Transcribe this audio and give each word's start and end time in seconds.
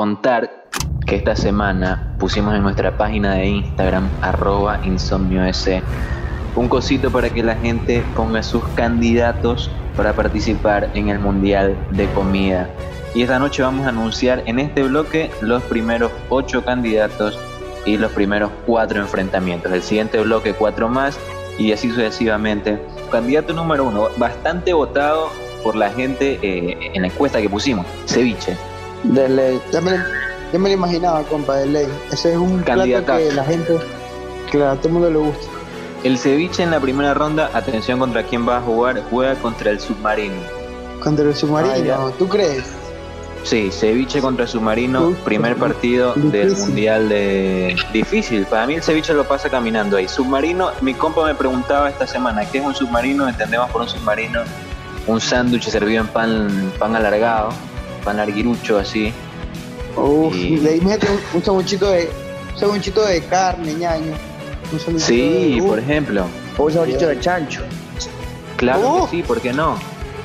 contar 0.00 0.64
que 1.04 1.16
esta 1.16 1.36
semana 1.36 2.14
pusimos 2.18 2.54
en 2.54 2.62
nuestra 2.62 2.96
página 2.96 3.34
de 3.34 3.48
Instagram, 3.48 4.08
arroba 4.22 4.80
un 6.56 6.68
cosito 6.70 7.10
para 7.10 7.28
que 7.28 7.42
la 7.42 7.54
gente 7.56 8.02
ponga 8.16 8.42
sus 8.42 8.64
candidatos 8.68 9.70
para 9.98 10.14
participar 10.14 10.88
en 10.94 11.10
el 11.10 11.18
Mundial 11.18 11.76
de 11.90 12.06
Comida. 12.12 12.70
Y 13.14 13.20
esta 13.20 13.38
noche 13.38 13.62
vamos 13.62 13.84
a 13.84 13.90
anunciar 13.90 14.42
en 14.46 14.58
este 14.58 14.84
bloque 14.84 15.30
los 15.42 15.62
primeros 15.64 16.10
ocho 16.30 16.64
candidatos 16.64 17.38
y 17.84 17.98
los 17.98 18.10
primeros 18.12 18.50
cuatro 18.64 19.02
enfrentamientos. 19.02 19.70
El 19.70 19.82
siguiente 19.82 20.18
bloque 20.22 20.54
cuatro 20.54 20.88
más 20.88 21.18
y 21.58 21.72
así 21.72 21.90
sucesivamente. 21.90 22.80
Candidato 23.12 23.52
número 23.52 23.84
uno, 23.84 24.08
bastante 24.16 24.72
votado 24.72 25.28
por 25.62 25.76
la 25.76 25.90
gente 25.90 26.38
eh, 26.40 26.92
en 26.94 27.02
la 27.02 27.08
encuesta 27.08 27.38
que 27.42 27.50
pusimos, 27.50 27.84
ceviche. 28.06 28.56
De 29.04 29.28
ley. 29.28 29.60
Ya 29.72 29.80
me, 29.80 29.98
lo 30.52 30.68
imaginaba, 30.68 31.22
compa, 31.24 31.56
de 31.56 31.66
ley. 31.66 31.88
Ese 32.12 32.32
es 32.32 32.36
un 32.36 32.62
candidato 32.62 33.06
plato 33.06 33.20
que 33.28 33.32
la 33.32 33.44
gente, 33.44 33.78
claro, 34.50 34.70
a 34.70 34.76
todo 34.76 34.88
el 34.88 34.94
mundo 34.94 35.10
le 35.10 35.18
gusta. 35.18 35.46
El 36.02 36.18
ceviche 36.18 36.62
en 36.62 36.70
la 36.70 36.80
primera 36.80 37.14
ronda, 37.14 37.50
atención 37.52 37.98
contra 37.98 38.22
quién 38.22 38.48
va 38.48 38.58
a 38.58 38.60
jugar, 38.62 39.02
juega 39.10 39.34
contra 39.36 39.70
el 39.70 39.80
submarino. 39.80 40.34
Contra 41.02 41.26
el 41.26 41.34
submarino, 41.34 42.10
¿tú 42.18 42.28
crees? 42.28 42.64
Sí, 43.42 43.70
ceviche 43.70 44.20
contra 44.20 44.46
submarino, 44.46 45.12
primer 45.24 45.56
partido 45.56 46.12
del 46.14 46.54
mundial 46.56 47.08
de 47.08 47.76
difícil. 47.92 48.44
Para 48.46 48.66
mí 48.66 48.74
el 48.74 48.82
ceviche 48.82 49.14
lo 49.14 49.24
pasa 49.24 49.48
caminando 49.48 49.96
ahí. 49.96 50.08
Submarino, 50.08 50.70
mi 50.82 50.94
compa 50.94 51.24
me 51.24 51.34
preguntaba 51.34 51.88
esta 51.88 52.06
semana, 52.06 52.44
¿qué 52.50 52.58
es 52.58 52.64
un 52.64 52.74
submarino? 52.74 53.28
Entendemos 53.28 53.70
por 53.70 53.82
un 53.82 53.88
submarino 53.88 54.40
un 55.06 55.20
sándwich 55.20 55.68
servido 55.68 56.02
en 56.02 56.08
pan, 56.08 56.72
pan 56.78 56.94
alargado, 56.94 57.50
pan 58.00 58.20
arguirucho 58.20 58.78
así. 58.78 59.12
Uf, 59.96 60.34
y... 60.34 60.56
le 60.58 60.78
un, 60.78 60.98
un 61.34 61.44
sanguchito 61.44 61.90
de, 61.90 62.08
un 62.62 62.80
de 62.80 63.22
carne, 63.28 63.74
ñaño. 63.74 64.14
sí, 64.96 65.58
por 65.66 65.78
ejemplo. 65.78 66.26
O 66.56 66.64
un 66.64 66.72
sanguchito 66.72 67.06
de 67.08 67.20
chancho. 67.20 67.62
Claro 68.56 69.08
que 69.10 69.16
sí, 69.16 69.22
¿por 69.22 69.40
qué 69.40 69.52
no? 69.52 69.78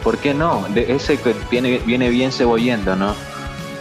¿Por 0.03 0.17
qué 0.17 0.33
no? 0.33 0.65
De 0.69 0.93
ese 0.93 1.17
que 1.17 1.33
viene, 1.49 1.79
viene 1.85 2.09
bien 2.09 2.31
cebollendo, 2.31 2.95
¿no? 2.95 3.15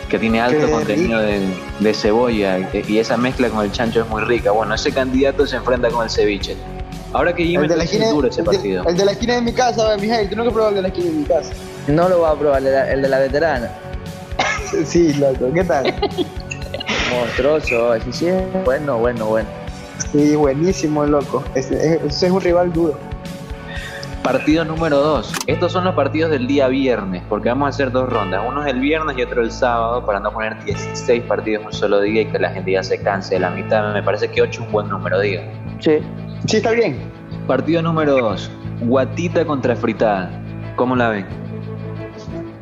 Que 0.08 0.18
tiene 0.18 0.40
alto 0.40 0.70
contenido 0.70 1.20
de, 1.20 1.94
cebolla 1.94 2.70
y 2.72 2.98
esa 2.98 3.16
mezcla 3.16 3.48
con 3.48 3.64
el 3.64 3.72
chancho 3.72 4.02
es 4.02 4.08
muy 4.08 4.22
rica. 4.22 4.52
Bueno, 4.52 4.74
ese 4.74 4.92
candidato 4.92 5.46
se 5.46 5.56
enfrenta 5.56 5.88
con 5.88 6.04
el 6.04 6.10
ceviche. 6.10 6.56
Ahora 7.12 7.32
que 7.32 7.44
Jimmy 7.44 7.64
el 7.64 7.68
de 7.68 7.76
la 7.76 7.84
esquina, 7.84 8.08
duro 8.10 8.28
ese 8.28 8.42
partido. 8.42 8.84
El 8.88 8.96
de, 8.96 9.04
la 9.04 9.12
esquina 9.12 9.34
de 9.34 9.42
mi 9.42 9.52
casa, 9.52 9.96
Miguel, 9.96 10.28
tú 10.28 10.36
no 10.36 10.44
que 10.44 10.50
probar 10.50 10.70
el 10.70 10.76
de 10.76 10.82
la 10.82 10.88
esquina 10.88 11.06
de 11.06 11.12
mi 11.12 11.24
casa. 11.24 11.52
No 11.86 12.08
lo 12.08 12.18
voy 12.18 12.30
a 12.30 12.34
probar, 12.34 12.58
el 12.58 13.02
de 13.02 13.08
la, 13.08 13.18
veterana. 13.18 13.70
Sí, 14.84 15.14
loco, 15.14 15.52
¿qué 15.52 15.64
tal? 15.64 15.86
Monstruoso, 17.12 17.94
sí, 18.04 18.12
sí, 18.12 18.26
bueno, 18.64 18.98
bueno, 18.98 19.26
bueno. 19.26 19.48
Sí, 20.12 20.34
buenísimo, 20.34 21.04
loco. 21.04 21.44
Ese, 21.54 21.96
ese 22.04 22.26
es 22.26 22.32
un 22.32 22.40
rival 22.40 22.72
duro. 22.72 22.98
Partido 24.24 24.64
número 24.64 25.00
2. 25.00 25.34
Estos 25.48 25.72
son 25.72 25.84
los 25.84 25.94
partidos 25.94 26.30
del 26.30 26.46
día 26.46 26.66
viernes, 26.68 27.22
porque 27.28 27.50
vamos 27.50 27.66
a 27.66 27.68
hacer 27.68 27.92
dos 27.92 28.08
rondas. 28.08 28.42
Uno 28.48 28.64
es 28.64 28.72
el 28.72 28.80
viernes 28.80 29.18
y 29.18 29.22
otro 29.22 29.42
el 29.42 29.50
sábado, 29.50 30.04
para 30.06 30.18
no 30.18 30.32
poner 30.32 30.64
16 30.64 31.24
partidos 31.24 31.60
en 31.60 31.66
un 31.66 31.72
solo 31.74 32.00
día 32.00 32.22
y 32.22 32.26
que 32.26 32.38
la 32.38 32.48
gente 32.48 32.72
ya 32.72 32.82
se 32.82 33.00
canse 33.02 33.34
de 33.34 33.40
la 33.40 33.50
mitad. 33.50 33.92
Me 33.92 34.02
parece 34.02 34.30
que 34.30 34.40
8 34.40 34.50
es 34.50 34.66
un 34.66 34.72
buen 34.72 34.88
número, 34.88 35.20
digo. 35.20 35.42
Sí, 35.78 35.98
sí, 36.46 36.56
está 36.56 36.70
bien. 36.70 36.96
Partido 37.46 37.82
número 37.82 38.16
2. 38.16 38.50
Guatita 38.86 39.44
contra 39.44 39.76
fritada. 39.76 40.30
¿Cómo 40.76 40.96
la 40.96 41.10
ven? 41.10 41.26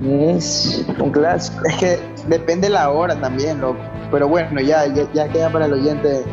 Es 0.05 0.85
un 0.99 1.11
clásico. 1.11 1.65
Es 1.65 1.77
que 1.77 1.99
depende 2.27 2.69
la 2.69 2.91
hora 2.91 3.15
también, 3.17 3.61
loco. 3.61 3.79
Pero 4.11 4.29
bueno, 4.29 4.61
ya, 4.61 4.85
ya, 4.87 5.29
queda 5.29 5.51
para 5.51 5.67
el 5.67 5.75
oyente. 5.75 6.25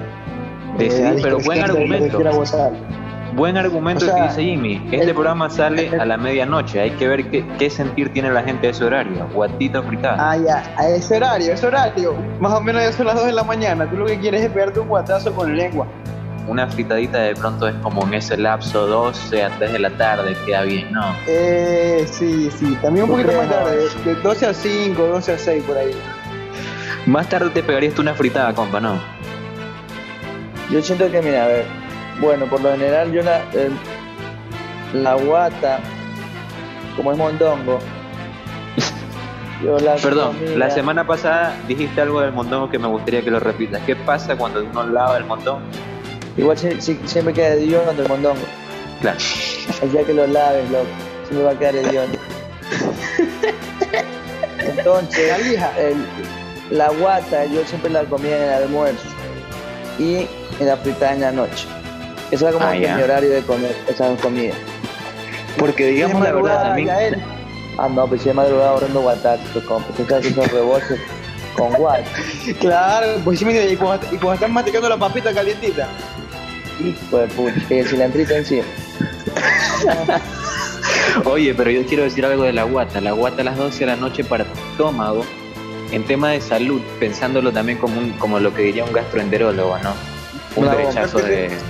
Eh, 0.79 1.19
pero 1.21 1.39
buen 1.39 1.61
argumento. 1.61 2.19
Buen 3.35 3.57
argumento 3.57 4.05
que 4.05 4.21
dice 4.23 4.43
Jimmy. 4.43 4.81
Este 4.91 5.13
programa 5.13 5.49
sale 5.49 5.89
a 5.99 6.05
la 6.05 6.17
medianoche. 6.17 6.79
Hay 6.81 6.91
que 6.91 7.07
ver 7.07 7.29
qué, 7.29 7.45
qué, 7.57 7.69
sentir 7.69 8.11
tiene 8.11 8.31
la 8.31 8.41
gente 8.41 8.67
a 8.67 8.69
ese 8.71 8.83
horario. 8.83 9.27
Guatita 9.33 9.83
fritada. 9.83 10.31
Ah, 10.31 10.37
ya. 10.37 10.63
A 10.77 10.89
ese 10.89 11.17
horario, 11.17 11.53
ese 11.53 11.67
horario. 11.67 12.15
Más 12.39 12.53
o 12.53 12.61
menos 12.61 12.81
ya 12.81 12.91
son 12.91 13.05
las 13.05 13.15
2 13.15 13.27
de 13.27 13.33
la 13.33 13.43
mañana. 13.43 13.89
Tú 13.89 13.97
lo 13.97 14.05
que 14.05 14.19
quieres 14.19 14.41
es 14.41 14.49
pegarte 14.49 14.79
un 14.79 14.87
guatazo 14.87 15.33
con 15.33 15.55
lengua. 15.55 15.87
Una 16.49 16.67
fritadita 16.67 17.19
de 17.19 17.35
pronto 17.35 17.67
es 17.67 17.75
como 17.75 18.03
en 18.03 18.15
ese 18.15 18.35
lapso 18.35 18.87
12 18.87 19.43
a 19.43 19.49
3 19.57 19.71
de 19.71 19.79
la 19.79 19.91
tarde. 19.91 20.35
Queda 20.45 20.63
bien, 20.63 20.91
¿no? 20.91 21.15
Eh, 21.27 22.05
sí, 22.11 22.49
sí. 22.51 22.77
También 22.81 23.05
un 23.05 23.11
poquito 23.11 23.31
más 23.33 23.49
tarde. 23.49 23.87
De 24.03 24.15
12 24.15 24.45
a 24.45 24.53
5, 24.53 25.01
12 25.01 25.33
a 25.33 25.37
6 25.37 25.63
por 25.63 25.77
ahí. 25.77 25.95
Más 27.05 27.29
tarde 27.29 27.49
te 27.51 27.63
pegarías 27.63 27.93
tú 27.93 28.01
una 28.01 28.13
fritada, 28.13 28.53
compa, 28.53 28.79
¿no? 28.79 28.99
Yo 30.69 30.81
siento 30.81 31.09
que, 31.09 31.21
mira, 31.21 31.45
a 31.45 31.47
ver 31.47 31.79
bueno, 32.19 32.45
por 32.47 32.61
lo 32.61 32.71
general 32.71 33.11
yo 33.11 33.21
la, 33.21 33.39
eh, 33.53 33.69
la 34.93 35.15
guata, 35.15 35.79
como 36.95 37.11
es 37.11 37.17
mondongo, 37.17 37.79
yo 39.63 39.79
la 39.79 39.95
Perdón, 39.95 40.35
la 40.57 40.69
semana 40.69 41.07
pasada 41.07 41.55
dijiste 41.67 42.01
algo 42.01 42.21
del 42.21 42.33
mondongo 42.33 42.69
que 42.69 42.77
me 42.77 42.87
gustaría 42.87 43.21
que 43.21 43.31
lo 43.31 43.39
repitas. 43.39 43.81
¿Qué 43.83 43.95
pasa 43.95 44.35
cuando 44.35 44.63
uno 44.63 44.83
lava 44.83 45.17
el 45.17 45.25
mondongo? 45.25 45.61
Igual 46.39 46.57
siempre 46.57 47.33
queda 47.33 47.49
hediondo 47.49 48.01
el 48.01 48.07
mondongo. 48.07 48.39
Claro. 49.01 49.17
El 49.81 49.91
día 49.91 50.03
que 50.05 50.13
lo 50.13 50.25
laves, 50.25 50.69
loco, 50.71 50.85
siempre 51.25 51.43
va 51.43 51.51
a 51.51 51.59
quedar 51.59 51.75
hediondo. 51.75 52.17
Entonces, 54.59 55.59
la 56.71 56.89
guata 56.91 57.45
yo 57.45 57.65
siempre 57.65 57.91
la 57.91 58.03
comía 58.05 58.37
en 58.37 58.43
el 58.43 58.63
almuerzo 58.63 59.05
y 59.97 60.27
en 60.59 60.67
la 60.67 60.77
fritada 60.77 61.13
en 61.13 61.21
la 61.21 61.31
noche. 61.33 61.67
Eso 62.31 62.47
era 62.47 62.57
como 62.57 62.69
ah, 62.69 62.73
mi 62.73 62.85
horario 62.85 63.31
de 63.31 63.41
comer 63.41 63.75
esa 63.89 64.15
comida. 64.17 64.53
Porque 65.57 65.87
digamos 65.87 66.23
la 66.23 66.31
verdad 66.31 66.63
también. 66.63 67.21
Ah, 67.77 67.89
no, 67.89 68.07
pues 68.07 68.21
si 68.21 68.29
es 68.29 68.35
madrugada 68.35 68.71
ahorrando 68.71 69.01
guatatos, 69.01 69.45
pues, 69.51 69.65
compa. 69.65 69.93
Tú 69.95 70.05
sabes 70.07 70.27
que 70.27 70.33
son 70.33 70.49
rebotes 70.49 70.99
con 71.55 71.73
guat. 71.73 72.05
claro, 72.59 73.19
pues 73.25 73.39
sí 73.39 73.45
y 73.45 73.75
cuando, 73.75 74.05
y 74.05 74.17
cuando 74.17 74.33
están 74.33 74.53
masticando 74.53 74.87
la 74.87 74.97
papita 74.97 75.33
calientita. 75.33 75.87
Hijo 76.83 77.17
de 77.17 77.27
puta, 77.27 77.53
el 77.69 77.87
cilantrito 77.87 78.33
encima. 78.33 78.65
Oye, 81.25 81.53
pero 81.53 81.71
yo 81.71 81.85
quiero 81.85 82.03
decir 82.03 82.25
algo 82.25 82.43
de 82.43 82.53
la 82.53 82.63
guata. 82.63 83.01
La 83.01 83.11
guata 83.11 83.41
a 83.41 83.45
las 83.45 83.57
12 83.57 83.79
de 83.79 83.85
la 83.85 83.95
noche 83.95 84.23
para 84.23 84.45
tu 84.45 84.59
estómago, 84.71 85.25
en 85.91 86.03
tema 86.03 86.29
de 86.29 86.41
salud, 86.41 86.81
pensándolo 86.99 87.51
también 87.51 87.77
como, 87.77 87.99
un, 87.99 88.11
como 88.13 88.39
lo 88.39 88.53
que 88.53 88.63
diría 88.63 88.83
un 88.83 88.93
gastroenterólogo, 88.93 89.77
¿no? 89.79 89.93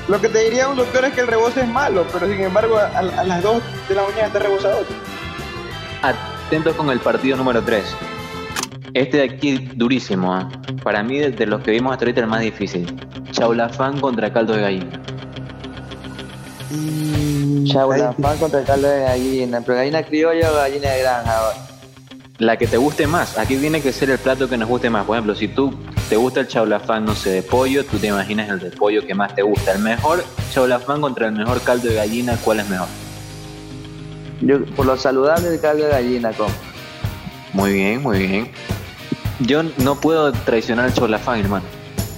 Lo 0.07 0.21
que 0.21 0.29
te 0.29 0.39
diría 0.45 0.67
un 0.67 0.77
doctor 0.77 1.05
es 1.05 1.13
que 1.13 1.21
el 1.21 1.27
rebozo 1.27 1.59
es 1.61 1.67
malo, 1.67 2.05
pero 2.11 2.27
sin 2.27 2.41
embargo 2.41 2.77
a, 2.77 3.01
las 3.01 3.43
2 3.43 3.61
de 3.87 3.95
la 3.95 4.03
mañana 4.03 4.27
está 4.27 4.39
rebosado. 4.39 4.85
Atento 6.01 6.75
con 6.75 6.89
el 6.89 6.99
partido 6.99 7.37
número 7.37 7.61
3. 7.61 7.83
Este 8.93 9.17
de 9.17 9.23
aquí 9.23 9.69
durísimo, 9.75 10.37
¿eh? 10.37 10.45
para 10.83 11.03
mí 11.03 11.19
de 11.19 11.45
los 11.45 11.61
que 11.61 11.71
vimos 11.71 11.93
hasta 11.93 12.05
ahorita 12.05 12.21
el 12.21 12.27
más 12.27 12.41
difícil. 12.41 12.87
Chaulafán 13.31 13.99
contra 13.99 14.33
caldo 14.33 14.53
de 14.53 14.61
gallina. 14.61 15.01
Mm, 16.71 17.65
Chaulafán 17.65 18.37
contra 18.37 18.63
caldo 18.63 18.87
de 18.87 19.01
gallina, 19.01 19.61
pero 19.61 19.77
gallina 19.77 20.03
criolla 20.03 20.51
o 20.51 20.55
gallina 20.55 20.89
de 20.89 21.01
granja. 21.01 21.39
La 22.39 22.57
que 22.57 22.67
te 22.67 22.77
guste 22.77 23.05
más, 23.05 23.37
aquí 23.37 23.57
tiene 23.57 23.81
que 23.81 23.91
ser 23.91 24.09
el 24.09 24.17
plato 24.17 24.49
que 24.49 24.57
nos 24.57 24.67
guste 24.67 24.89
más. 24.89 25.05
Por 25.05 25.17
ejemplo, 25.17 25.35
si 25.35 25.49
tú 25.49 25.73
te 26.07 26.15
gusta 26.15 26.39
el 26.39 26.47
chaulafán, 26.47 27.05
no 27.05 27.13
sé, 27.13 27.31
de 27.31 27.43
pollo, 27.43 27.85
tú 27.85 27.97
te 27.97 28.07
imaginas 28.07 28.49
el 28.49 28.59
de 28.59 28.71
pollo 28.71 29.05
que 29.05 29.13
más 29.13 29.35
te 29.35 29.43
gusta. 29.43 29.73
El 29.73 29.79
mejor 29.79 30.23
chaulafán 30.51 31.01
contra 31.01 31.27
el 31.27 31.33
mejor 31.33 31.61
caldo 31.61 31.89
de 31.89 31.95
gallina, 31.95 32.37
¿cuál 32.43 32.61
es 32.61 32.69
mejor? 32.69 32.87
Yo, 34.41 34.65
por 34.75 34.85
lo 34.85 34.97
saludable, 34.97 35.49
el 35.49 35.59
caldo 35.59 35.83
de 35.83 35.91
gallina, 35.91 36.31
¿cómo? 36.31 36.49
Muy 37.53 37.73
bien, 37.73 38.01
muy 38.01 38.19
bien. 38.19 38.51
Yo 39.39 39.63
no 39.63 39.95
puedo 39.95 40.31
traicionar 40.31 40.87
el 40.87 40.93
chaulafán, 40.93 41.39
hermano. 41.39 41.65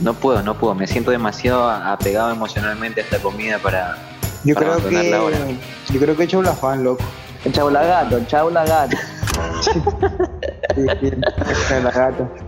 No 0.01 0.13
puedo, 0.13 0.41
no 0.41 0.56
puedo. 0.56 0.73
Me 0.73 0.88
siento 0.88 1.12
demasiado 1.12 1.69
apegado 1.69 2.31
emocionalmente 2.31 3.01
a 3.01 3.03
esta 3.03 3.19
comida 3.19 3.59
para. 3.59 3.97
Yo 4.44 4.56
creo 4.56 4.77
que. 4.77 5.57
Yo 5.91 6.00
creo 6.00 6.18
que 6.18 6.27
chaulafán, 6.27 6.83
loco. 6.83 7.03
El 7.45 7.53
chaulagato, 7.53 8.18
el 8.18 8.27
chaulagato. 8.27 8.97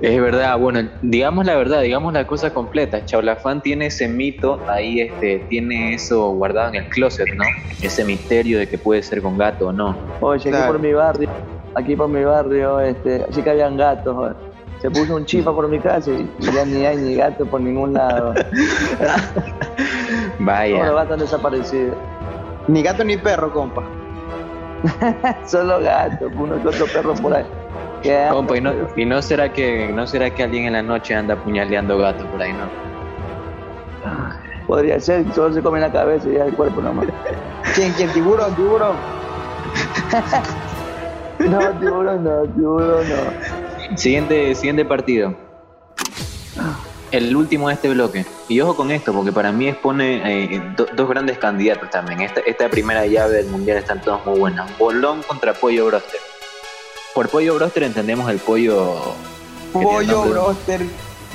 Es 0.01 0.21
verdad, 0.21 0.57
bueno, 0.57 0.89
digamos 1.01 1.45
la 1.45 1.55
verdad, 1.55 1.81
digamos 1.81 2.13
la 2.13 2.25
cosa 2.27 2.53
completa. 2.53 3.05
Chaulafán 3.05 3.61
tiene 3.61 3.87
ese 3.87 4.07
mito 4.07 4.59
ahí, 4.67 5.01
este, 5.01 5.39
tiene 5.49 5.95
eso 5.95 6.29
guardado 6.31 6.69
en 6.69 6.75
el 6.75 6.89
closet, 6.89 7.33
¿no? 7.35 7.43
Ese 7.81 8.05
misterio 8.05 8.59
de 8.59 8.67
que 8.67 8.77
puede 8.77 9.03
ser 9.03 9.21
con 9.21 9.37
gato 9.37 9.67
o 9.67 9.73
no. 9.73 9.95
Oye, 10.21 10.49
aquí 10.49 10.67
por 10.67 10.79
mi 10.79 10.93
barrio, 10.93 11.29
aquí 11.75 11.95
por 11.95 12.07
mi 12.07 12.23
barrio, 12.23 12.79
este, 12.79 13.25
así 13.29 13.41
que 13.41 13.49
habían 13.49 13.77
gatos. 13.77 14.35
Se 14.83 14.91
puso 14.91 15.15
un 15.15 15.25
chifa 15.25 15.53
por 15.53 15.69
mi 15.69 15.79
casa 15.79 16.11
y 16.11 16.29
ya 16.41 16.65
ni 16.65 16.85
hay 16.85 16.97
ni 16.97 17.15
gato 17.15 17.45
por 17.45 17.61
ningún 17.61 17.93
lado. 17.93 18.33
Vaya. 20.39 20.87
Los 20.87 20.95
gatos 20.95 21.11
han 21.13 21.19
desaparecido. 21.19 21.95
Ni 22.67 22.83
gato 22.83 23.05
ni 23.05 23.15
perro, 23.15 23.53
compa. 23.53 23.81
Solo 25.45 25.79
gato, 25.79 26.29
uno 26.37 26.61
que 26.61 26.67
otro 26.67 26.85
perro 26.87 27.13
por 27.13 27.33
ahí. 27.33 27.45
Compa, 28.29 28.57
y 28.57 28.59
no, 28.59 28.73
y 28.97 29.05
no 29.05 29.21
será 29.21 29.53
que 29.53 29.87
no 29.87 30.05
será 30.05 30.29
que 30.29 30.43
alguien 30.43 30.65
en 30.65 30.73
la 30.73 30.83
noche 30.83 31.15
anda 31.15 31.35
apuñaleando 31.35 31.97
gatos 31.97 32.27
por 32.27 32.41
ahí, 32.41 32.51
¿no? 32.51 32.67
Podría 34.67 34.99
ser, 34.99 35.23
solo 35.33 35.53
se 35.53 35.61
come 35.61 35.79
la 35.79 35.93
cabeza 35.93 36.27
y 36.27 36.35
el 36.35 36.53
cuerpo 36.55 36.81
nomás. 36.81 37.07
¿Quién, 37.73 37.93
quién? 37.93 38.11
¿Tiburón? 38.11 38.53
¿Tiburón? 38.55 38.97
no, 41.39 41.71
tiburón 41.79 42.21
no, 42.25 42.43
tiburón 42.53 43.05
no. 43.07 43.62
Siguiente, 43.95 44.55
siguiente 44.55 44.85
partido. 44.85 45.35
El 47.11 47.35
último 47.35 47.67
de 47.67 47.75
este 47.75 47.89
bloque. 47.89 48.25
Y 48.47 48.59
ojo 48.61 48.75
con 48.75 48.91
esto, 48.91 49.13
porque 49.13 49.31
para 49.31 49.51
mí 49.51 49.67
expone 49.67 50.49
eh, 50.51 50.75
dos 50.95 51.09
grandes 51.09 51.37
candidatos 51.37 51.89
también. 51.89 52.21
Esta, 52.21 52.41
esta 52.41 52.69
primera 52.69 53.05
llave 53.05 53.37
del 53.37 53.47
mundial 53.47 53.77
están 53.77 54.01
todos 54.01 54.25
muy 54.25 54.39
buenas. 54.39 54.77
Bolón 54.77 55.21
contra 55.23 55.53
Pollo 55.53 55.85
Broster. 55.85 56.19
Por 57.13 57.29
Pollo 57.29 57.55
Broster 57.55 57.83
entendemos 57.83 58.29
el 58.29 58.39
pollo. 58.39 59.15
Pollo 59.71 60.23
Broster 60.23 60.81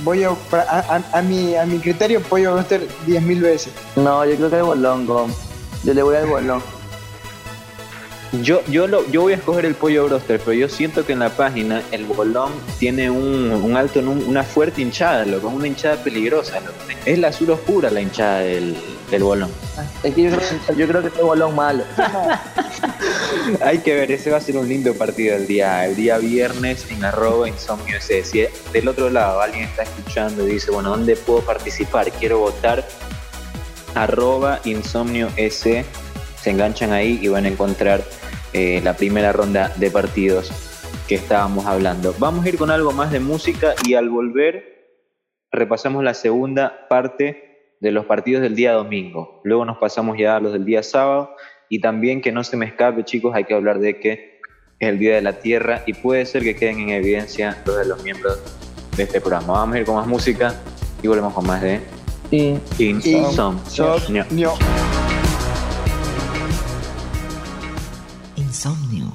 voy 0.04 0.25
a, 0.25 0.31
a, 1.12 1.22
mi, 1.22 1.56
a 1.56 1.64
mi 1.66 1.78
criterio, 1.78 2.22
pollo 2.22 2.54
broster 2.54 2.87
10.000 3.06 3.40
veces. 3.40 3.72
No, 3.96 4.25
yo 4.25 4.37
creo 4.37 4.50
que 4.50 4.56
el 4.56 4.62
bolón, 4.62 5.06
Yo 5.84 5.94
le 5.94 6.02
voy 6.02 6.16
al 6.16 6.26
bolón. 6.26 6.62
Yo, 8.32 8.62
yo, 8.66 8.86
lo, 8.86 9.08
yo 9.10 9.22
voy 9.22 9.32
a 9.32 9.36
escoger 9.36 9.64
el 9.64 9.75
pollo 9.75 10.04
broster, 10.06 10.38
pero 10.38 10.52
yo 10.52 10.69
siento 10.69 11.06
que 11.06 11.14
en 11.14 11.20
la 11.20 11.30
página 11.30 11.82
el 11.92 12.04
bolón 12.04 12.52
tiene 12.78 13.08
un, 13.08 13.50
un 13.52 13.76
alto, 13.76 14.00
una 14.00 14.42
fuerte 14.42 14.82
hinchada, 14.82 15.25
loco, 15.25 15.48
una 15.48 15.66
hinchada 15.66 15.96
peligrosa. 15.96 16.60
Es 17.06 17.19
la 17.19 17.28
azul 17.28 17.50
oscura 17.50 17.90
la 17.90 18.02
hinchada 18.02 18.40
del, 18.40 18.76
del 19.10 19.22
bolón. 19.22 19.50
Es 20.02 20.14
que 20.14 20.25
yo 20.25 20.30
creo, 20.30 20.76
yo 20.76 20.88
creo 20.88 21.02
que 21.02 21.08
es 21.08 21.22
bolón 21.22 21.54
malo. 21.54 21.84
Hay 23.64 23.78
que 23.78 23.94
ver, 23.94 24.12
ese 24.12 24.30
va 24.30 24.36
a 24.36 24.40
ser 24.40 24.58
un 24.58 24.69
lindo 24.69 24.94
partido 24.94 25.34
el 25.34 25.46
día, 25.46 25.86
el 25.86 25.96
día 25.96 26.19
viernes 26.19 26.86
en 26.90 27.04
arroba 27.04 27.48
insomnio 27.48 27.96
ese. 27.96 28.25
Si 28.25 28.44
del 28.72 28.88
otro 28.88 29.08
lado 29.08 29.40
alguien 29.40 29.64
está 29.64 29.84
escuchando 29.84 30.46
y 30.46 30.52
dice, 30.52 30.70
bueno, 30.70 30.90
¿dónde 30.90 31.16
puedo 31.16 31.40
participar? 31.40 32.10
Quiero 32.12 32.40
votar 32.40 32.86
arroba 33.94 34.60
insomnio 34.64 35.30
ese. 35.36 35.84
Se 36.49 36.53
enganchan 36.53 36.93
ahí 36.93 37.19
y 37.21 37.29
van 37.29 37.45
a 37.45 37.49
encontrar 37.49 38.03
eh, 38.55 38.81
la 38.83 38.97
primera 38.97 39.33
ronda 39.33 39.71
de 39.77 39.91
partidos 39.91 40.50
que 41.06 41.15
estábamos 41.15 41.67
hablando. 41.67 42.15
Vamos 42.19 42.43
a 42.43 42.49
ir 42.49 42.56
con 42.56 42.71
algo 42.71 42.91
más 42.91 43.12
de 43.12 43.21
música 43.21 43.75
y 43.87 43.93
al 43.97 44.09
volver 44.09 45.05
repasamos 45.53 46.03
la 46.03 46.15
segunda 46.15 46.89
parte 46.89 47.77
de 47.83 47.91
los 47.91 48.06
partidos 48.06 48.41
del 48.41 48.56
día 48.56 48.73
domingo. 48.73 49.43
Luego 49.45 49.67
nos 49.67 49.77
pasamos 49.77 50.17
ya 50.17 50.37
a 50.37 50.41
los 50.41 50.55
del 50.55 50.65
día 50.65 50.83
sábado 50.83 51.37
y 51.69 51.83
también 51.83 52.23
que 52.23 52.33
no 52.33 52.43
se 52.43 52.56
me 52.56 52.65
escape, 52.65 53.05
chicos, 53.05 53.35
hay 53.35 53.45
que 53.45 53.53
hablar 53.53 53.79
de 53.79 54.00
que 54.00 54.41
es 54.79 54.89
el 54.89 54.99
Día 54.99 55.17
de 55.17 55.21
la 55.21 55.41
Tierra 55.41 55.83
y 55.85 55.93
puede 55.93 56.25
ser 56.25 56.45
que 56.45 56.56
queden 56.56 56.79
en 56.79 56.89
evidencia 56.89 57.62
los 57.67 57.77
de 57.77 57.85
los 57.85 58.03
miembros 58.03 58.41
de 58.97 59.03
este 59.03 59.21
programa. 59.21 59.53
Vamos 59.53 59.77
a 59.77 59.81
ir 59.81 59.85
con 59.85 59.97
más 59.97 60.06
música 60.06 60.55
y 61.03 61.09
volvemos 61.09 61.35
con 61.35 61.47
más 61.47 61.61
de 61.61 61.83
Insomnio. 62.79 64.25
Insomnio. 68.58 69.06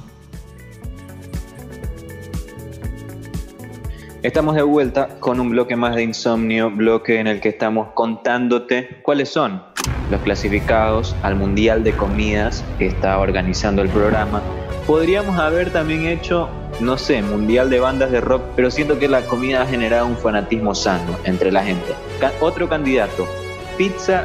Estamos 4.22 4.54
de 4.54 4.62
vuelta 4.62 5.20
con 5.20 5.38
un 5.38 5.50
bloque 5.50 5.76
más 5.76 5.94
de 5.96 6.02
Insomnio, 6.02 6.70
bloque 6.70 7.20
en 7.20 7.26
el 7.26 7.42
que 7.42 7.50
estamos 7.50 7.88
contándote 7.92 9.02
cuáles 9.02 9.28
son 9.28 9.62
los 10.10 10.22
clasificados 10.22 11.14
al 11.22 11.36
Mundial 11.36 11.84
de 11.84 11.92
Comidas 11.92 12.64
que 12.78 12.86
está 12.86 13.18
organizando 13.18 13.82
el 13.82 13.90
programa. 13.90 14.40
Podríamos 14.86 15.38
haber 15.38 15.70
también 15.70 16.06
hecho, 16.06 16.48
no 16.80 16.96
sé, 16.96 17.20
Mundial 17.20 17.68
de 17.68 17.80
Bandas 17.80 18.12
de 18.12 18.22
Rock, 18.22 18.44
pero 18.56 18.70
siento 18.70 18.98
que 18.98 19.08
la 19.08 19.26
comida 19.26 19.60
ha 19.60 19.66
generado 19.66 20.06
un 20.06 20.16
fanatismo 20.16 20.74
sano 20.74 21.18
entre 21.24 21.52
la 21.52 21.62
gente. 21.62 21.92
otro 22.40 22.66
candidato, 22.66 23.28
pizza 23.76 24.24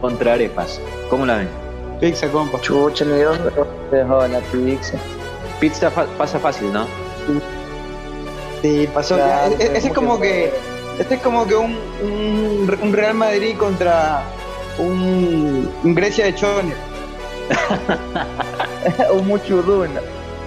contra 0.00 0.32
arepas. 0.32 0.80
¿Cómo 1.10 1.26
la 1.26 1.36
ven? 1.36 1.64
Pizza, 2.00 2.28
compa. 2.28 2.60
Chucha, 2.60 3.04
me 3.04 3.16
dio 3.16 3.32
la 4.28 4.40
pizza. 4.52 4.98
Pizza 5.60 5.90
pasa 5.90 6.38
fácil, 6.38 6.72
¿no? 6.72 6.86
Sí, 8.62 8.88
pasó. 8.92 9.18
Ese 9.58 9.88
es 9.88 9.94
como 9.94 10.20
que 10.20 10.52
este 10.98 11.16
es 11.16 11.22
como 11.22 11.46
que 11.46 11.56
un, 11.56 11.76
un 12.02 12.92
Real 12.92 13.14
Madrid 13.14 13.56
contra 13.56 14.22
un, 14.78 15.68
Grecia 15.82 16.26
de 16.26 16.34
Chones. 16.34 16.76
un 19.12 19.26
Muchurruna. 19.26 20.00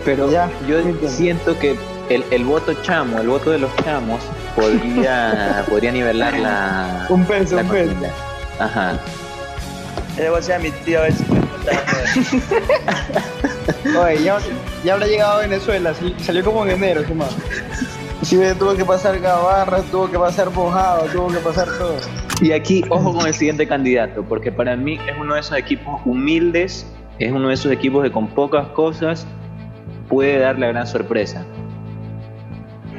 Pero 0.05 0.31
ya, 0.31 0.49
yo 0.67 0.77
siento 1.09 1.57
que 1.59 1.75
el, 2.09 2.23
el, 2.31 2.45
voto 2.45 2.73
chamo, 2.81 3.19
el 3.19 3.27
voto 3.27 3.51
de 3.51 3.59
los 3.59 3.75
chamos, 3.83 4.21
podría, 4.55 5.65
podría 5.69 5.91
nivelar 5.91 6.39
la. 6.39 7.07
Un 7.09 7.25
peso, 7.25 7.57
un 7.57 7.67
peso. 7.67 7.93
Aja. 8.59 8.97
Le 10.17 10.29
voy 10.29 10.37
a 10.37 10.39
decir 10.39 10.53
a 10.53 10.59
mi 10.59 10.71
tío 10.71 10.99
a 10.99 11.01
ver 11.03 11.13
si 11.13 11.23
Oye, 13.99 14.23
ya, 14.23 14.37
ya, 14.83 14.93
habrá 14.93 15.07
llegado 15.07 15.39
a 15.39 15.41
Venezuela, 15.41 15.93
salió 16.17 16.43
como 16.43 16.65
en 16.65 16.71
enero, 16.71 17.03
¿sí, 17.07 17.13
más? 17.13 17.35
Sí, 18.21 18.39
tuvo 18.57 18.75
que 18.75 18.83
pasar 18.83 19.19
Gabarra, 19.19 19.81
tuvo 19.83 20.09
que 20.09 20.17
pasar 20.17 20.49
Mojado, 20.51 21.05
tuvo 21.05 21.27
que 21.27 21.39
pasar 21.39 21.67
todo. 21.77 21.97
Y 22.41 22.51
aquí, 22.51 22.83
ojo 22.89 23.13
con 23.13 23.27
el 23.27 23.33
siguiente 23.33 23.67
candidato, 23.67 24.23
porque 24.23 24.51
para 24.51 24.75
mí 24.75 24.99
es 25.07 25.15
uno 25.19 25.35
de 25.35 25.39
esos 25.39 25.57
equipos 25.57 26.01
humildes, 26.05 26.87
es 27.19 27.31
uno 27.31 27.47
de 27.47 27.53
esos 27.53 27.71
equipos 27.71 28.03
que 28.03 28.11
con 28.11 28.27
pocas 28.27 28.67
cosas 28.69 29.25
puede 30.07 30.39
dar 30.39 30.59
la 30.59 30.67
gran 30.67 30.87
sorpresa. 30.87 31.45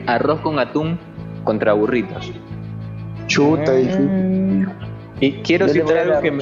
Arroz 0.07 0.41
con 0.41 0.59
atún 0.59 0.99
contra 1.45 1.73
burritos. 1.73 2.33
Chuta, 3.27 3.73
y 5.21 5.33
quiero 5.43 5.69
citar 5.69 5.99
algo 5.99 6.21
que, 6.21 6.39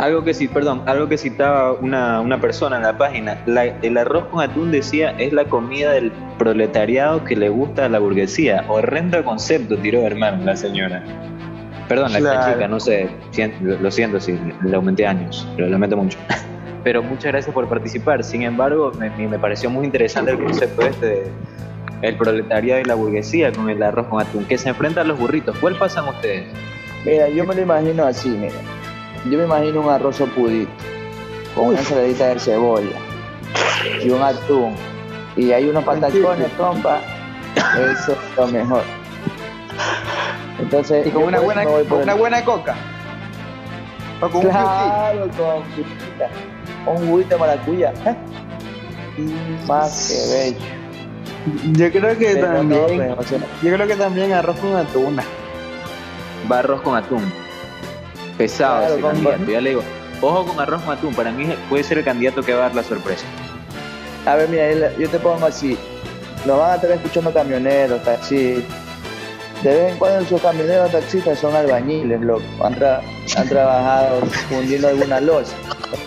algo 0.00 0.24
que 0.24 0.32
sí, 0.32 0.48
perdón, 0.48 0.82
algo 0.86 1.08
que 1.08 1.18
citaba 1.18 1.74
una, 1.74 2.20
una 2.20 2.40
persona 2.40 2.76
en 2.76 2.82
la 2.82 2.96
página. 2.96 3.36
el 3.82 3.98
arroz 3.98 4.24
con 4.28 4.40
atún 4.40 4.70
decía 4.70 5.10
es 5.18 5.34
la 5.34 5.44
comida 5.44 5.92
del 5.92 6.10
proletariado 6.38 7.22
que 7.22 7.36
le 7.36 7.50
gusta 7.50 7.84
a 7.84 7.88
la 7.90 7.98
burguesía. 7.98 8.64
Horrendo 8.66 9.22
concepto, 9.22 9.76
tiró 9.76 10.00
hermano 10.00 10.42
la 10.42 10.56
señora. 10.56 11.04
Perdón, 11.86 12.14
la 12.14 12.18
chica, 12.18 12.66
no 12.66 12.80
sé, 12.80 13.10
lo 13.60 13.90
siento 13.90 14.18
si 14.20 14.38
le 14.64 14.74
aumenté 14.74 15.06
años, 15.06 15.46
pero 15.54 15.66
lo 15.66 15.72
lamento 15.72 15.96
mucho. 15.96 16.18
Pero 16.82 17.02
muchas 17.02 17.32
gracias 17.32 17.52
por 17.52 17.68
participar. 17.68 18.24
Sin 18.24 18.40
embargo, 18.40 18.90
me, 18.98 19.10
me 19.10 19.38
pareció 19.38 19.68
muy 19.68 19.84
interesante 19.84 20.30
el 20.30 20.38
concepto 20.38 20.80
este 20.80 21.06
de 21.06 21.22
el 22.00 22.16
proletariado 22.16 22.80
y 22.80 22.84
la 22.84 22.94
burguesía 22.94 23.52
con 23.52 23.68
el 23.68 23.82
arroz 23.82 24.06
con 24.06 24.18
atún, 24.18 24.46
que 24.46 24.56
se 24.56 24.70
enfrentan 24.70 25.04
a 25.04 25.08
los 25.08 25.18
burritos. 25.18 25.54
¿Cuál 25.58 25.76
pasan 25.76 26.08
ustedes? 26.08 26.46
Mira, 27.04 27.28
yo 27.28 27.44
me 27.44 27.54
lo 27.54 27.60
imagino 27.60 28.06
así, 28.06 28.30
mira. 28.30 28.54
Yo 29.28 29.38
me 29.38 29.44
imagino 29.44 29.82
un 29.82 29.90
arroz 29.90 30.16
pudito, 30.34 30.70
con 31.54 31.68
una 31.68 31.78
ensaladita 31.78 32.28
de 32.28 32.40
cebolla 32.40 32.96
y 34.02 34.10
un 34.10 34.22
atún. 34.22 34.74
Y 35.36 35.52
hay 35.52 35.68
unos 35.68 35.84
patacones, 35.84 36.50
compa. 36.56 37.00
Eso 37.54 38.12
es 38.12 38.36
lo 38.36 38.46
mejor. 38.48 38.82
Entonces, 40.58 41.06
y 41.06 41.10
con 41.10 41.24
una 41.24 41.40
buena, 41.40 41.64
con 41.64 42.02
una 42.02 42.14
buena 42.14 42.44
coca. 42.44 42.74
O 44.20 44.28
con 44.28 44.42
claro, 44.42 45.24
un 45.24 45.30
con 46.84 46.96
un 46.96 47.08
juguito 47.08 47.30
de 47.30 47.38
maracuyá. 47.38 47.92
¿eh? 48.06 48.16
Más 49.66 50.08
que 50.08 50.36
bello. 50.36 50.80
Yo 51.72 51.90
creo 51.90 52.18
que 52.18 52.36
también. 52.36 53.16
yo 53.62 53.74
creo 53.74 53.86
que 53.86 53.96
también 53.96 54.32
arroz 54.32 54.56
con 54.58 54.76
atún. 54.76 55.18
Va 56.50 56.58
arroz 56.58 56.82
con 56.82 56.96
atún. 56.96 57.49
Pesado 58.40 58.94
ese 58.94 59.02
candidato. 59.02 59.44
Ya 59.50 59.60
le 59.60 59.70
digo, 59.70 59.82
ojo 60.22 60.46
con 60.46 60.60
arroz 60.60 60.82
con 60.82 60.96
atún. 60.96 61.14
Para 61.14 61.30
mí 61.30 61.46
puede 61.68 61.84
ser 61.84 61.98
el 61.98 62.04
candidato 62.04 62.42
que 62.42 62.54
va 62.54 62.60
a 62.60 62.62
dar 62.68 62.74
la 62.74 62.82
sorpresa. 62.82 63.26
A 64.26 64.36
ver, 64.36 64.48
mira, 64.48 64.96
yo 64.96 65.08
te 65.08 65.18
pongo 65.18 65.46
así. 65.46 65.76
Nos 66.46 66.58
van 66.58 66.70
a 66.70 66.74
estar 66.76 66.90
escuchando 66.90 67.32
camioneros, 67.32 68.02
taxis 68.02 68.64
de 69.62 69.68
vez 69.68 69.92
en 69.92 69.98
cuando 69.98 70.26
sus 70.26 70.40
camioneros 70.40 70.90
taxistas 70.90 71.38
son 71.38 71.54
albañiles, 71.54 72.20
loco. 72.22 72.42
Han, 72.64 72.74
han 72.82 73.48
trabajado 73.48 74.20
fundiendo 74.48 74.88
alguna 74.88 75.20
losa. 75.20 75.54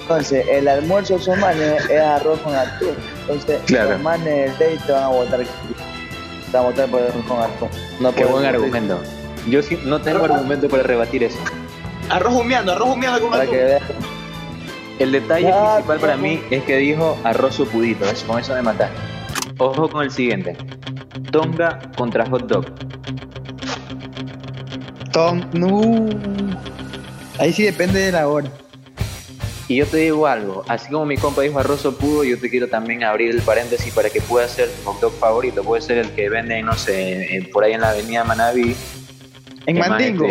Entonces, 0.02 0.46
el 0.50 0.68
almuerzo 0.68 1.20
de 1.20 1.36
manes 1.36 1.90
es 1.90 2.02
arroz 2.02 2.40
con 2.40 2.56
atún. 2.56 2.96
Entonces, 3.22 3.60
los 3.70 4.02
manes 4.02 4.26
del 4.26 4.58
day 4.58 4.80
te 4.88 4.92
van 4.92 5.04
a 5.04 5.08
votar, 5.10 5.40
te 5.42 6.58
van 6.58 6.66
a 6.66 6.68
votar 6.68 6.90
por 6.90 7.02
arroz 7.04 7.26
con 7.28 7.40
atún. 7.40 7.70
No 8.00 8.16
Qué 8.16 8.26
buen 8.26 8.46
argumento. 8.46 9.00
Yo 9.48 9.62
sí, 9.62 9.78
no 9.86 10.02
tengo 10.02 10.26
argumento 10.26 10.68
para 10.68 10.82
rebatir 10.84 11.24
eso. 11.24 11.38
Arroz 12.14 12.36
humeando, 12.36 12.74
arroz 12.74 12.90
humeando 12.90 13.22
con 13.22 13.32
para. 13.32 13.48
Que 13.48 13.80
el 15.00 15.12
detalle 15.12 15.52
principal 15.52 16.00
para 16.00 16.16
mí 16.16 16.40
es 16.52 16.64
que 16.64 16.78
dijo 16.78 17.18
arroz 17.24 17.56
supudito, 17.56 18.06
con 18.28 18.40
eso 18.40 18.54
me 18.54 18.62
mataste. 18.62 18.96
Ojo 19.58 19.90
con 19.90 20.04
el 20.04 20.12
siguiente. 20.12 20.56
Tonga 21.32 21.80
contra 21.98 22.24
hot 22.28 22.46
dog. 22.46 22.66
Tom, 25.12 25.42
no. 25.54 26.08
Ahí 27.40 27.52
sí 27.52 27.64
depende 27.64 28.00
de 28.00 28.12
la 28.12 28.28
hora. 28.28 28.48
Y 29.68 29.78
yo 29.78 29.88
te 29.88 29.98
digo 29.98 30.28
algo, 30.28 30.64
así 30.68 30.92
como 30.92 31.08
mi 31.08 31.18
compa 31.18 31.42
dijo 31.42 31.58
arrozo 31.58 31.98
pudo, 31.98 32.24
yo 32.24 32.38
te 32.38 32.48
quiero 32.48 32.68
también 32.68 33.04
abrir 33.04 33.32
el 33.32 33.42
paréntesis 33.42 33.92
para 33.92 34.12
que 34.12 34.22
pueda 34.22 34.48
ser 34.48 34.70
tu 34.70 34.92
hot 34.92 35.02
dog 35.02 35.14
favorito. 35.14 35.64
Puede 35.64 35.82
ser 35.82 35.98
el 35.98 36.12
que 36.12 36.30
vende, 36.30 36.62
no 36.62 36.74
sé, 36.74 37.50
por 37.52 37.64
ahí 37.64 37.74
en 37.74 37.82
la 37.82 37.90
avenida 37.90 38.24
Manaví. 38.24 38.76
En 39.66 39.80
Mandingo. 39.80 40.28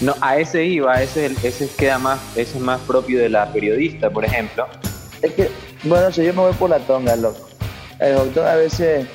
No, 0.00 0.14
a 0.20 0.36
ese 0.38 0.64
iba, 0.64 1.02
ese, 1.02 1.34
ese 1.42 1.68
queda 1.68 1.98
más, 1.98 2.20
ese 2.36 2.58
es 2.58 2.62
más 2.62 2.80
propio 2.82 3.18
de 3.18 3.30
la 3.30 3.50
periodista, 3.52 4.10
por 4.10 4.24
ejemplo. 4.24 4.66
Es 5.22 5.32
que, 5.32 5.48
bueno, 5.84 6.10
yo 6.10 6.22
me 6.22 6.32
voy 6.32 6.52
por 6.52 6.70
la 6.70 6.78
tonga, 6.80 7.16
loco. 7.16 7.48
El 7.98 8.16
hot 8.16 8.34
dog 8.34 8.44
a 8.44 8.56
veces 8.56 9.06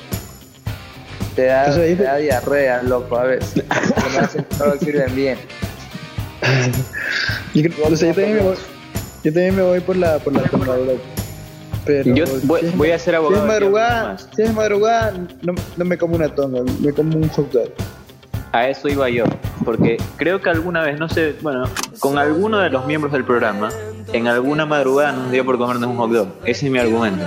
te 1.35 1.45
da, 1.45 1.73
te 1.73 1.95
da 1.95 2.17
diarrea, 2.17 2.81
loco, 2.81 3.15
a 3.15 3.25
veces. 3.25 3.63
no 4.59 4.75
sirven 4.79 5.15
bien. 5.15 5.37
yo, 7.53 7.69
también 7.69 8.33
me 8.35 8.41
voy, 8.41 8.55
yo 9.23 9.33
también 9.33 9.55
me 9.55 9.61
voy 9.61 9.79
por 9.81 9.95
la, 9.95 10.17
por 10.17 10.33
la 10.33 10.43
Pero 11.85 12.15
yo 12.15 12.25
voy, 12.43 12.89
a 12.89 12.97
ser 12.97 13.15
abogado. 13.15 13.35
Si 13.35 13.41
es 13.41 13.47
madrugada, 13.47 14.17
si 14.17 14.41
es 14.41 14.53
madrugada 14.53 15.13
no, 15.43 15.53
no, 15.77 15.85
me 15.85 15.97
como 15.99 16.15
una 16.15 16.33
tonga, 16.33 16.61
me 16.79 16.91
como 16.91 17.17
un 17.17 17.29
hot 17.29 17.51
dog. 17.51 17.69
A 18.51 18.67
eso 18.67 18.89
iba 18.89 19.09
yo, 19.09 19.23
porque 19.63 19.97
creo 20.17 20.41
que 20.41 20.49
alguna 20.49 20.81
vez, 20.81 20.99
no 20.99 21.07
sé, 21.07 21.35
bueno, 21.41 21.63
con 21.99 22.17
alguno 22.17 22.59
de 22.59 22.69
los 22.69 22.85
miembros 22.85 23.13
del 23.13 23.23
programa, 23.23 23.69
en 24.11 24.27
alguna 24.27 24.65
madrugada 24.65 25.13
nos 25.13 25.31
dio 25.31 25.45
por 25.45 25.57
comernos 25.57 25.89
un 25.89 25.97
hot 25.97 26.11
dog. 26.11 26.27
Ese 26.43 26.65
es 26.65 26.71
mi 26.71 26.79
argumento. 26.79 27.25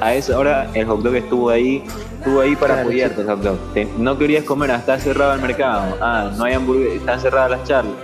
A 0.00 0.14
esa 0.14 0.36
hora 0.36 0.68
el 0.74 0.86
hot 0.86 1.02
dog 1.02 1.14
estuvo 1.14 1.50
ahí, 1.50 1.84
estuvo 2.18 2.40
ahí 2.40 2.56
para 2.56 2.80
apoyarte 2.80 3.20
el 3.20 3.28
hot 3.28 3.40
dog. 3.40 3.58
no 3.98 4.18
querías 4.18 4.44
comer, 4.44 4.70
está 4.70 4.98
cerrado 4.98 5.34
el 5.34 5.40
mercado. 5.40 5.96
Ah, 6.00 6.32
no 6.36 6.44
hay 6.44 6.54
hamburguesas, 6.54 6.96
están 6.96 7.20
cerradas 7.20 7.50
las 7.52 7.64
charlas 7.64 7.94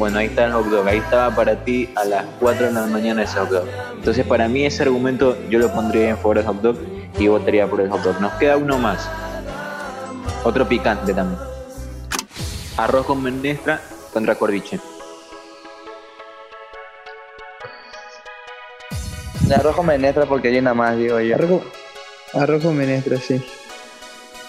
bueno, 0.00 0.18
ahí 0.18 0.26
está 0.28 0.46
el 0.46 0.52
hot 0.52 0.64
dog, 0.64 0.88
ahí 0.88 0.96
estaba 0.96 1.36
para 1.36 1.56
ti 1.62 1.90
a 1.94 2.04
las 2.04 2.24
4 2.40 2.68
de 2.68 2.72
la 2.72 2.86
mañana 2.86 3.22
ese 3.22 3.38
hot 3.38 3.50
dog. 3.50 3.64
Entonces 3.96 4.24
para 4.24 4.48
mí 4.48 4.64
ese 4.64 4.82
argumento 4.82 5.36
yo 5.50 5.58
lo 5.58 5.70
pondría 5.70 6.08
en 6.08 6.16
favor 6.16 6.38
del 6.38 6.46
hot 6.46 6.62
dog 6.62 6.76
y 7.18 7.28
votaría 7.28 7.66
por 7.66 7.82
el 7.82 7.90
hot 7.90 8.02
dog. 8.02 8.18
Nos 8.18 8.32
queda 8.34 8.56
uno 8.56 8.78
más. 8.78 9.06
Otro 10.42 10.66
picante 10.66 11.12
también. 11.12 11.49
Arroz 12.84 13.04
con 13.04 13.22
menestra 13.22 13.82
contra 14.10 14.34
corviche. 14.36 14.80
Arroz 19.54 19.76
con 19.76 19.86
menestra 19.86 20.24
porque 20.24 20.50
llena 20.50 20.72
más, 20.72 20.96
digo 20.96 21.20
yo. 21.20 21.36
Arroz, 22.32 22.62
con 22.62 22.76
menestra, 22.76 23.18
sí. 23.18 23.44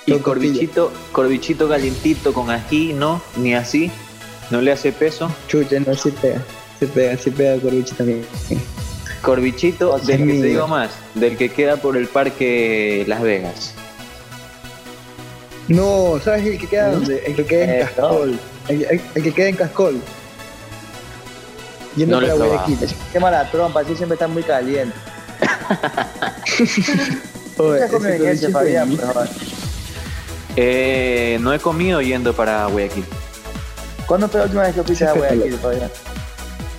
Y 0.05 0.13
corvichito, 0.19 0.93
corvichito 1.11 1.67
calientito 1.67 2.33
con 2.33 2.49
ají, 2.49 2.93
¿no? 2.93 3.21
Ni 3.35 3.53
así. 3.53 3.91
¿No 4.49 4.61
le 4.61 4.71
hace 4.71 4.93
peso? 4.93 5.29
Chucha, 5.47 5.79
no, 5.79 5.93
sí 5.93 6.11
pega. 6.11 6.41
Se 6.79 6.87
pega, 6.87 7.17
sí 7.17 7.31
pega 7.31 7.61
Corbichito 7.61 7.97
también. 7.97 8.25
Corbichito, 9.21 9.99
del 9.99 10.25
que 10.25 10.33
te 10.39 10.47
digo 10.47 10.67
más, 10.67 10.91
del 11.15 11.35
que 11.35 11.49
queda 11.49 11.77
por 11.77 11.97
el 11.97 12.07
parque 12.07 13.03
Las 13.07 13.21
Vegas. 13.21 13.75
No, 15.67 16.19
¿sabes 16.23 16.45
el 16.45 16.57
que 16.57 16.67
queda 16.67 16.91
dónde? 16.91 17.23
El 17.25 17.35
que 17.35 17.45
queda 17.45 17.63
en 17.63 17.69
eh, 17.69 17.89
Cascol. 17.95 18.39
El, 18.67 19.23
que 19.23 19.33
queda 19.33 19.47
en 19.47 19.55
Cascol. 19.55 20.01
Yendo 21.95 22.21
no 22.21 22.27
para 22.27 22.35
Guayaquil. 22.35 22.89
Qué 23.11 23.19
mala 23.19 23.49
trompa, 23.51 23.81
así 23.81 23.95
siempre 23.95 24.15
está 24.15 24.27
muy 24.27 24.43
caliente. 24.43 24.95
eh, 30.55 31.37
no 31.41 31.53
he 31.53 31.59
comido 31.59 32.01
yendo 32.01 32.33
para 32.33 32.65
Guayaquil. 32.67 33.05
¿Cuándo 34.05 34.27
fue 34.27 34.39
la 34.39 34.45
última 34.45 34.63
vez 34.63 34.75
que 34.75 34.83
fuiste 34.83 35.05
a 35.05 35.13
Guayaquil, 35.13 35.59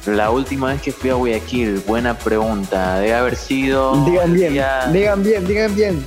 La 0.07 0.31
última 0.31 0.73
vez 0.73 0.83
que 0.83 0.93
fui 0.93 1.11
a 1.11 1.15
Guayaquil, 1.15 1.83
buena 1.87 2.19
pregunta. 2.19 2.99
Debe 2.99 3.15
haber 3.15 3.37
sido. 3.37 4.05
Digan 4.05 4.33
bien, 4.33 4.53
digan 4.93 5.23
bien, 5.23 5.47
digan 5.47 5.75
bien. 5.75 6.05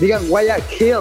Digan 0.00 0.28
Guayaquil. 0.28 0.98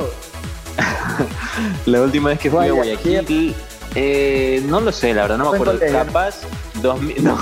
La 1.86 2.02
última 2.02 2.30
vez 2.30 2.40
que 2.40 2.50
fui 2.50 2.68
a 2.68 2.72
Guayaquil, 2.72 3.56
eh, 3.96 4.64
no 4.68 4.80
lo 4.82 4.92
sé, 4.92 5.14
la 5.14 5.24
verdad, 5.24 5.38
no 5.38 5.52
me 5.52 5.58
acuerdo. 5.58 5.80
Capaz, 5.92 6.42
2000, 6.82 7.24
no. 7.24 7.38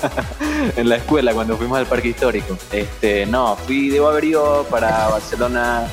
en 0.76 0.88
la 0.88 0.96
escuela, 0.96 1.34
cuando 1.34 1.56
fuimos 1.56 1.78
al 1.78 1.86
parque 1.86 2.08
histórico. 2.08 2.56
Este, 2.72 3.26
no, 3.26 3.56
fui, 3.56 3.90
debo 3.90 4.08
haber 4.08 4.24
ido 4.24 4.64
para 4.70 5.08
Barcelona. 5.08 5.84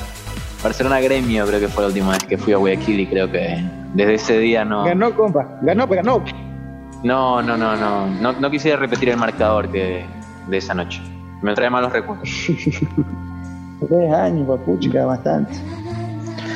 Barcelona 0.62 1.00
Gremio, 1.00 1.44
creo 1.46 1.58
que 1.58 1.68
fue 1.68 1.82
la 1.82 1.88
última 1.88 2.12
vez 2.12 2.22
que 2.24 2.38
fui 2.38 2.52
a 2.52 2.56
Guayaquil 2.56 3.00
y 3.00 3.06
creo 3.06 3.30
que 3.30 3.62
desde 3.94 4.14
ese 4.14 4.38
día 4.38 4.64
no. 4.64 4.84
Ganó, 4.84 5.14
compa. 5.14 5.58
Ganó, 5.60 5.88
pero 5.88 6.02
ganó. 6.02 6.24
No, 7.02 7.42
no, 7.42 7.56
no, 7.56 7.76
no. 7.76 8.06
No, 8.06 8.32
no 8.32 8.50
quisiera 8.50 8.78
repetir 8.78 9.08
el 9.08 9.16
marcador 9.16 9.68
que, 9.70 10.06
de 10.48 10.56
esa 10.56 10.72
noche. 10.72 11.02
Me 11.42 11.54
trae 11.54 11.68
malos 11.68 11.92
recuerdos. 11.92 12.28
Tres 13.88 14.12
años, 14.12 14.46
papuchica, 14.46 15.04
bastante. 15.04 15.54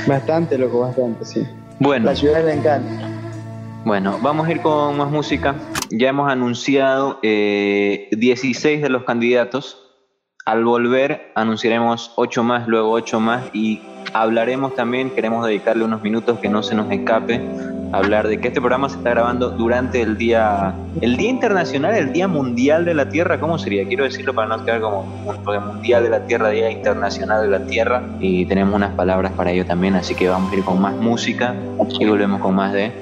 Bastante, 0.06 0.56
loco, 0.56 0.80
bastante, 0.80 1.24
sí. 1.24 1.46
Bueno. 1.80 2.06
La 2.06 2.14
ciudad 2.14 2.44
le 2.44 2.54
encanta. 2.54 3.08
Bueno, 3.84 4.18
vamos 4.22 4.46
a 4.46 4.50
ir 4.52 4.62
con 4.62 4.96
más 4.96 5.10
música. 5.10 5.54
Ya 5.90 6.08
hemos 6.08 6.30
anunciado 6.30 7.18
eh, 7.22 8.08
16 8.12 8.82
de 8.82 8.88
los 8.88 9.04
candidatos. 9.04 9.82
Al 10.44 10.64
volver 10.64 11.32
anunciaremos 11.34 12.12
8 12.16 12.42
más, 12.42 12.68
luego 12.68 12.92
8 12.92 13.20
más 13.20 13.44
y 13.52 13.80
hablaremos 14.20 14.74
también, 14.74 15.10
queremos 15.10 15.46
dedicarle 15.46 15.84
unos 15.84 16.02
minutos 16.02 16.38
que 16.38 16.48
no 16.48 16.62
se 16.62 16.74
nos 16.74 16.90
escape, 16.90 17.40
hablar 17.92 18.26
de 18.28 18.40
que 18.40 18.48
este 18.48 18.60
programa 18.60 18.88
se 18.88 18.96
está 18.96 19.10
grabando 19.10 19.50
durante 19.50 20.00
el 20.00 20.16
día, 20.16 20.74
el 21.00 21.16
día 21.16 21.30
internacional, 21.30 21.94
el 21.94 22.12
día 22.12 22.26
mundial 22.26 22.84
de 22.84 22.94
la 22.94 23.08
Tierra, 23.08 23.38
¿cómo 23.38 23.58
sería? 23.58 23.86
Quiero 23.86 24.04
decirlo 24.04 24.34
para 24.34 24.48
no 24.48 24.64
quedar 24.64 24.80
como 24.80 25.04
mundial 25.72 26.02
de 26.02 26.10
la 26.10 26.20
Tierra, 26.20 26.48
día 26.50 26.70
internacional 26.70 27.42
de 27.42 27.58
la 27.58 27.66
Tierra, 27.66 28.02
y 28.18 28.46
tenemos 28.46 28.74
unas 28.74 28.92
palabras 28.94 29.32
para 29.32 29.50
ello 29.50 29.66
también, 29.66 29.94
así 29.94 30.14
que 30.14 30.28
vamos 30.28 30.50
a 30.52 30.56
ir 30.56 30.64
con 30.64 30.80
más 30.80 30.94
música 30.96 31.54
y 32.00 32.06
volvemos 32.06 32.40
con 32.40 32.54
más 32.54 32.72
de... 32.72 32.92